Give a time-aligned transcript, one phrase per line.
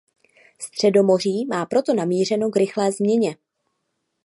[0.61, 3.37] Středomoří má proto namířeno k rychlé změně.